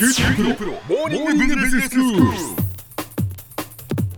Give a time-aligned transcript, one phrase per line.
[0.00, 2.22] 九州大学モーニングビジネススクール。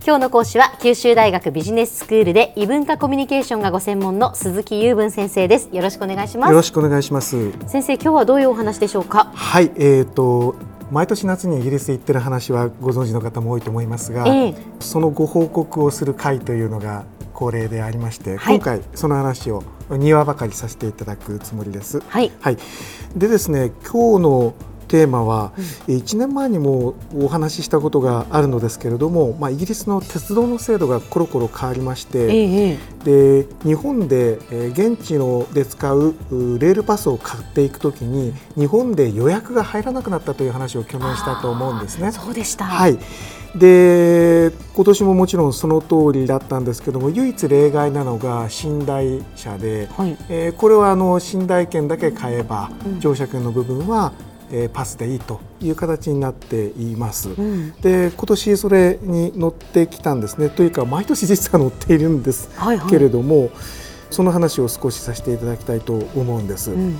[0.05, 5.67] 今日の講師は九州大学ビジネススクールで異文化コミュニケーションがご専門の鈴木雄文先生です。
[5.73, 6.51] よろしくお願いします。
[6.51, 7.51] よろしくお願いします。
[7.67, 9.29] 先生今日はどういうお話でしょうか？
[9.35, 10.55] はい、えー、と
[10.89, 14.55] 毎年夏にイギリス行ってる話はご存知の方も多いと思いますが、ええ。
[14.79, 17.03] そのご報告をする会というのが
[17.33, 18.55] 恒例でありまして、はい。
[18.55, 21.99] 今回その話を庭ばかりさせていただくつもりです。
[22.07, 22.31] はい。
[22.39, 22.57] はい、
[23.17, 24.53] でですね今日の
[24.93, 25.53] テーマは、
[25.87, 42.11] 1年前にもお話ししたことがあるのですけれども、まあ、イギリスの鉄道の制度がコロコロ変わりまして、ええで日本で、えー現地ので使ううレールパスを買っていくときに日本で予約が入らなくなったという話を去年したと思うんですね。
[42.11, 42.65] そうでした。
[42.65, 42.97] はい。
[43.55, 50.17] で今年ももちろんその通りだったんですけども唯一例外なのが寝台車で、はい。
[50.29, 52.99] えーこれはあの寝台券だけ買えば、うん。
[52.99, 54.13] 乗車券の部分は、
[54.53, 57.29] えーパスでいいという形になっています。
[57.29, 63.49] うんで今年それに乗ってきたんですねというか毎年実は乗っているんですはいはいけれども、
[64.11, 66.71] その話を少しさせていただきたいと思うんです。
[66.71, 66.97] うん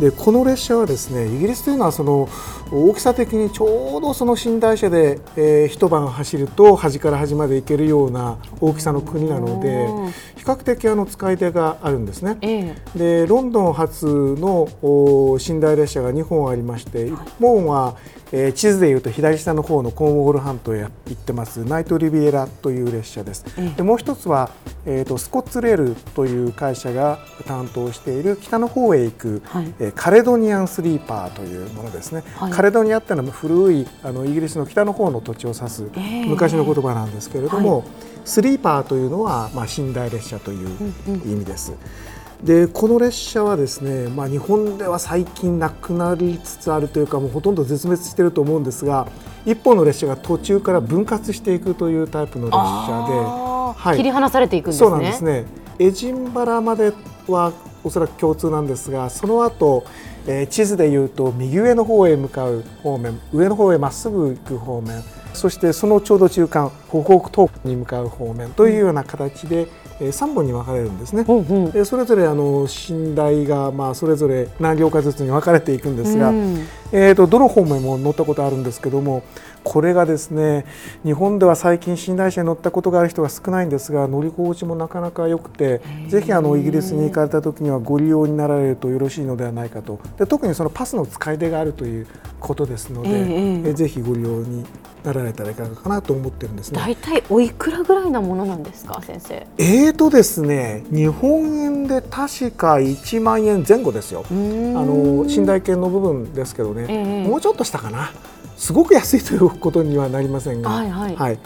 [0.00, 2.28] でこの列車はですねイギリスというのはその
[2.72, 9.86] 大きさ的にちょうどその寝台車で、えー一晩走ると端から端まで行けるような大きさの国なので
[10.36, 12.38] 比較的あの使い手があるんですね。
[12.40, 12.98] ええ。
[12.98, 17.96] でロンドン発のお寝台列車が2本ありまして1本は、
[18.32, 23.44] えー地図でいうと左下の方のコーンウォール半島へ行ってますナイトリビエラという列車です。
[23.58, 23.76] ええ。
[23.76, 24.50] でもう一つは、
[24.86, 29.74] えー、とスコッツレールという会社が担当している北の方へ行く、はい。
[29.80, 32.52] えーカレドニアンスリーパーというものですね、はい。
[32.52, 36.26] カレドニアっていうのは古いあのイギリスの北の方の土地を指すええ。
[36.26, 37.84] 昔の言葉なんですけれども、
[38.24, 41.32] スリーパーというのは、まあ、寝台列車といううんうん。
[41.32, 41.44] 意味
[42.44, 49.06] でこの列車はですね、まあ、日本では最近なくなりつつあるというかもうほとんど絶滅していると思うんですが
[49.44, 53.50] 一本の列車が途中から分割していくというタイプの列車で。
[53.80, 55.44] はい切り離されていくんですねそうなんですね。
[55.78, 56.92] エジンバラまで
[57.26, 57.52] は
[57.82, 59.84] おそらく共通なんですが、その後、
[60.26, 65.02] えー地図でいうと右上の方へ向かう方面、上の方へまっすぐ行く方面、
[65.32, 69.66] そしてそのちょうど中間、北北東に向かう方面というような形で、え
[70.08, 71.24] 3本に分かれるんですね。
[71.26, 71.68] うんう。
[71.68, 76.66] んでそれぞれあの寝台がまあそれぞれ何両かずつに分かれていくんですが、うん。
[76.92, 79.22] えー、とどの方面も乗ったことあるんですけども
[79.62, 80.64] これがですね
[81.04, 90.00] 日本では最近寝台車に乗ったことがある人が少ないんですが乗り心地もなかなか良くてぜひあのイギリスに行かれた時にはご利用になられるとよろしいのではないかと。
[90.18, 92.06] で特にそのパスの使い出があるという
[92.40, 93.16] ことですので、ええ。
[93.16, 94.64] えーぜひご利用に
[95.04, 96.78] なられたらいかがかなと思ってるんですね。
[96.78, 99.46] 大体おいくらぐらいなものなんですか先生？
[99.58, 104.24] えーとですね日本円で確か1万円前後ですよ。
[104.30, 104.78] うーん。
[104.78, 107.28] あの寝台券の部分ですけどね、ええ。
[107.28, 108.12] もうちょっとしたかな。
[108.56, 111.16] すごく安いということにはなりませんが、はい。
[111.16, 111.38] はい。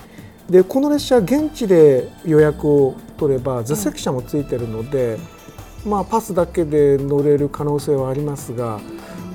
[0.51, 5.19] でこの列車現地で予約を取れば座席車もついてるので、
[5.87, 8.81] まあ、パスだけで乗れる可能性はありますが、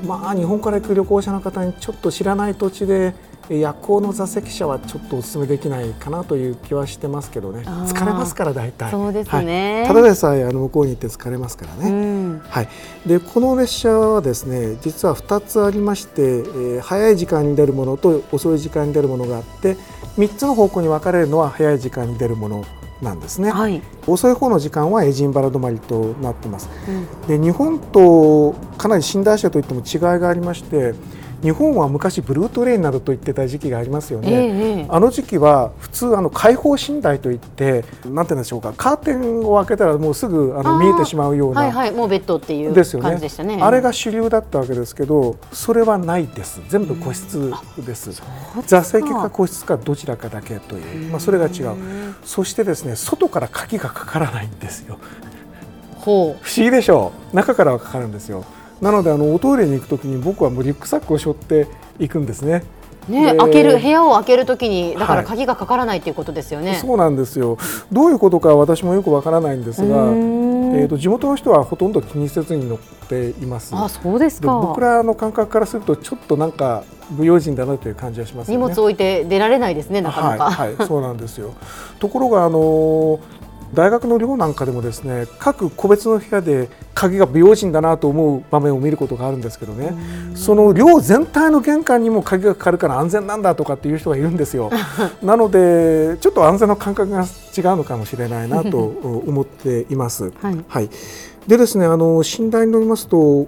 [0.05, 3.13] まあ、日本から行く旅行者の方にちょっと知らない土地で
[3.49, 7.63] 夜行の座席車はちょっとお勧めできないかなという気はしてますけどね。
[7.63, 8.91] 疲れますから大体。
[8.91, 9.79] そうですね。
[9.79, 9.87] はい。
[9.87, 11.89] ただでさえあの向こうに行って疲れますからね。
[11.89, 12.41] うん。
[12.47, 12.67] はい、
[13.07, 19.75] でこの列車はですね実は2つありまして、えー早い時間に出るものと遅い時間に出るものがあって
[20.17, 22.65] 3つの方向に分かれるのは早い時間に出るもの
[23.01, 26.69] なんですね、はい、遅い方の時間はエジンバラ止まりとなってます。
[26.87, 27.39] うん。
[27.39, 30.93] で日本とかなり寝台車といっても違いがありまして
[31.41, 34.85] 日本は昔ブルートレインなどと言ってた時期がありますよね、ええええ。
[34.89, 43.59] あの時期は普通あの開放寝台といってなんて言うんでしょうかカーテンを開けたらもうすぐあの見えてしまうようなはいはいもうベッドっていうですよね。
[43.61, 46.61] あれが主流だったわけですけどそれはないです。
[46.67, 48.21] 全部個室です。
[48.65, 51.75] 座席か個室かどちらかだけという、まあ、それが違う。
[52.25, 54.97] そしてですね外から鍵がかからないんですよ。
[55.95, 57.35] ほ不思議でしょう。
[57.35, 58.45] 中からはかかるんですよ
[58.81, 61.67] なのであのおトイレに行くときに僕はもうリュックサックを背負って
[61.99, 62.63] 行くんですね。
[63.09, 65.25] うねで開ける部屋を開けるときにだからはい。
[65.25, 67.57] 鍵がかからないっていうことですよね、そうなんですよ。
[67.91, 70.49] どういうことか私もよくわからないんですが、うーん。
[70.75, 72.77] えー、と地元の人はほとんど気にせずに乗っ
[73.07, 73.75] ています。
[73.75, 76.83] あそうですでか僕らの感覚からするとちょっとなんか
[77.17, 78.63] 不用心だなという感じがしますよね。
[78.63, 81.53] 荷物置いて出られないですねなかなか、はい、はい、そうなんですよ。
[81.99, 83.19] ところがあのー
[83.73, 89.93] 大学の寮なんかでもですね各個別の部屋で鍵が不用心だなと思う場面を見ることがあるんですけどね。
[90.35, 94.69] その寮全体の玄関にも鍵がかかるから安全なんだとかっていう人がいるんですよ。
[95.23, 98.77] なのでちょっと安全の感覚が違うのかもしれないなと
[99.25, 100.33] 思っています。
[100.41, 100.57] はい。
[100.67, 100.89] はい、
[101.47, 103.47] でですねあの寝台に乗りますと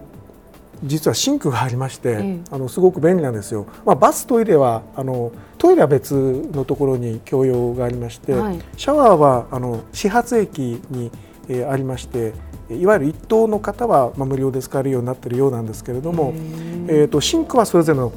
[0.81, 2.39] 実はシンクがありまして、ええ。
[2.51, 3.65] あのすごく便利なんですよ。
[3.85, 6.13] まあ、バストイレはあのトイレは別
[6.53, 8.59] のところに共用がありまして、はい。
[8.77, 11.11] シャワーはあの始発駅に、
[11.49, 12.33] えーありまして
[12.69, 16.33] いわゆる一等の方は、まあ、無料で使えるようになっているようなんですけれども、
[16.87, 18.13] えー、とシンクはそれぞれの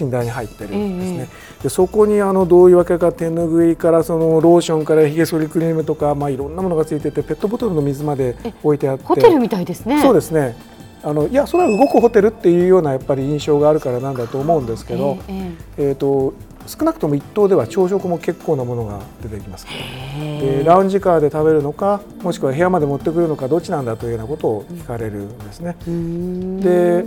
[0.00, 1.28] 寝台に入ってるんですね。
[1.62, 9.04] でそこにあのどういうわけか手ぬぐいからそのローションからひげ剃りクリームとか、まあ、いろんなものがついててペットボトルの水まで置いてあって。
[9.04, 10.00] ホテルみたいですね。
[10.00, 10.56] そうですね。
[11.02, 15.88] あのいやそれは動くホテルっていうようなやっぱり印象があるからなんだと思うんですけど、えええ。
[15.90, 16.34] えー、と
[16.68, 19.66] 少なくとも一棟では朝食も結構なものが出てきます。
[20.18, 25.76] えでラウンジカーで食べるのかもしくは部屋まで持ってくるのかどっちなんだというようなことを聞かれるんですね。
[26.62, 27.06] で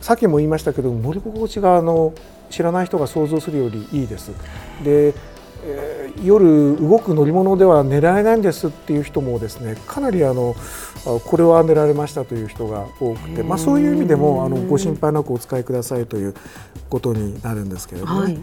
[0.00, 2.14] さっきも言いましたけど乗り心地があの
[2.50, 4.32] 知らない人が想像するよりいいです。
[4.82, 5.14] で、
[5.64, 10.54] えー夜動く乗り物では寝られないんですっていう人もですねかなりあの
[11.06, 16.34] あこれは寝られましたという人が多くて、まあ、そういう意味でもあのご心配なくお使いくださいという
[16.88, 18.24] ことになるんですけれどもね。
[18.24, 18.40] はい。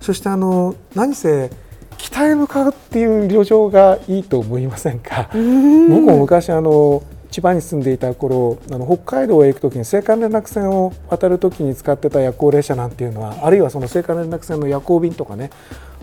[0.00, 1.50] そしてあの何せ
[1.98, 5.28] 北へ向かうっていう旅情がいいと思いませんか？
[5.32, 15.50] 僕も昔あの千葉に住んでいた頃あの北海道へ行くときに青函連絡船を渡るときに使ってた夜行列車なんていうのはあるいはその青函連絡船の夜行便とかね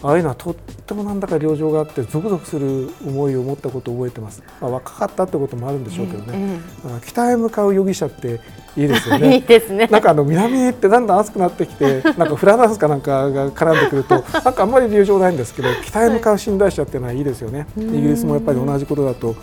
[0.04, 6.60] ああいうのはとってもなんだか旅情があってゾクゾクする思いを持ったことを覚えてます、まあ、若かったってこともあるんでしょうけどね、
[7.06, 8.40] 北へ向かう容疑者って
[8.78, 9.88] いいですよええ いいねですね。
[9.88, 17.66] なんかあの南ってだんだん暑くなってきて なんかフラダンスかなんかが絡んでくると なんかあんまり流暢ないんですけど北へ向かう寝台車っていうのはいいですよね。
[17.76, 19.36] イギリスもやっぱり同じことだと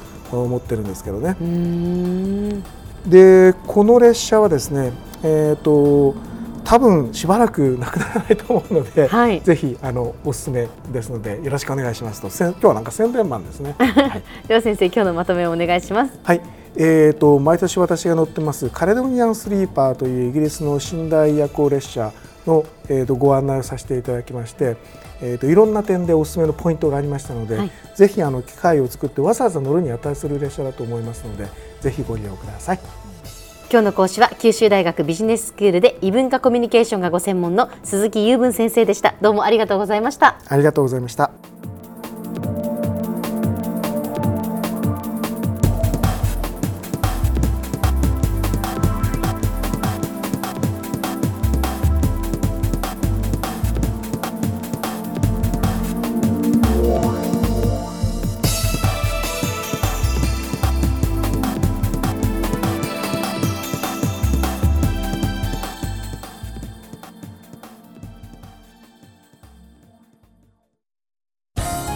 [0.43, 1.37] 思ってるんですけどね。
[3.07, 4.93] でこの列車はですね
[5.23, 6.15] えっ、と
[6.65, 13.75] 多分しばらくなくならないと思うので、はいぜひあのおすすめですのでよろしくお願いしますと今日はなんか宣伝マンですね。
[13.79, 13.85] は
[14.17, 16.13] いでは先生今日のまとめをお願いします。
[16.23, 16.41] はい、
[16.77, 22.13] えー、と毎年私が乗ってますカレドニアンスリーパーというイギリスの寝台夜行列車
[22.47, 24.77] の、えー、とご案内をさせていただきまして、
[25.25, 31.47] えー、といろんな点でおすすめのポイントがありましたので、はいぜひあの機会を作ってわざわざ乗るに値する列車だと思いますので
[31.81, 32.81] ぜひご利用ください。
[33.71, 39.15] 今日の講師は九州大学ビジネススクールで異文化コミュニケーションがご専門の鈴木雄文先生でした。
[39.21, 40.41] どうもありがとうございました。
[40.49, 41.31] ありがとうございました。